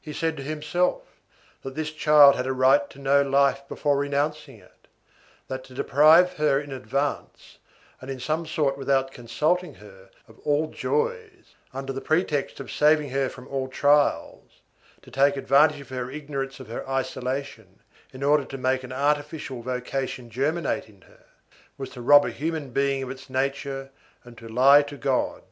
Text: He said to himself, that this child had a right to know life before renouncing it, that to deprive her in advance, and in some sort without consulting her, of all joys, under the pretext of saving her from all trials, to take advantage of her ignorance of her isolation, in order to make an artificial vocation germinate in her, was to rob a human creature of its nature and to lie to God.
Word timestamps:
He 0.00 0.12
said 0.12 0.36
to 0.38 0.42
himself, 0.42 1.04
that 1.62 1.76
this 1.76 1.92
child 1.92 2.34
had 2.34 2.48
a 2.48 2.52
right 2.52 2.90
to 2.90 2.98
know 2.98 3.22
life 3.22 3.62
before 3.68 3.96
renouncing 3.96 4.56
it, 4.58 4.88
that 5.46 5.62
to 5.62 5.72
deprive 5.72 6.32
her 6.32 6.58
in 6.60 6.72
advance, 6.72 7.58
and 8.00 8.10
in 8.10 8.18
some 8.18 8.44
sort 8.44 8.76
without 8.76 9.12
consulting 9.12 9.74
her, 9.74 10.10
of 10.26 10.40
all 10.40 10.66
joys, 10.66 11.54
under 11.72 11.92
the 11.92 12.00
pretext 12.00 12.58
of 12.58 12.72
saving 12.72 13.10
her 13.10 13.28
from 13.28 13.46
all 13.46 13.68
trials, 13.68 14.62
to 15.02 15.12
take 15.12 15.36
advantage 15.36 15.78
of 15.80 15.90
her 15.90 16.10
ignorance 16.10 16.58
of 16.58 16.66
her 16.66 16.84
isolation, 16.90 17.78
in 18.12 18.24
order 18.24 18.44
to 18.44 18.58
make 18.58 18.82
an 18.82 18.92
artificial 18.92 19.62
vocation 19.62 20.28
germinate 20.28 20.88
in 20.88 21.02
her, 21.02 21.26
was 21.78 21.90
to 21.90 22.00
rob 22.02 22.24
a 22.24 22.30
human 22.32 22.74
creature 22.74 23.04
of 23.04 23.10
its 23.12 23.30
nature 23.30 23.92
and 24.24 24.36
to 24.38 24.48
lie 24.48 24.82
to 24.82 24.96
God. 24.96 25.44